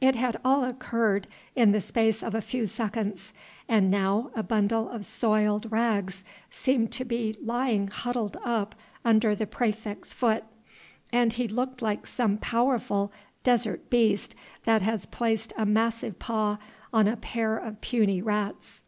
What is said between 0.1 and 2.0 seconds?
had all occurred in the